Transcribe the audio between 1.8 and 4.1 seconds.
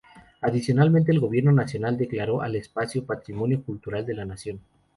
declaró al espacio, Patrimonio Cultural